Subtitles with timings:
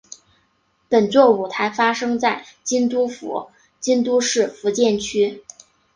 [0.89, 5.43] 本作舞台发生在京都府京都市伏见区。